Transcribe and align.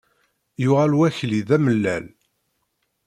Yuɣal 0.63 0.91
wakli 0.99 1.41
d 1.47 1.49
amellal. 1.55 2.05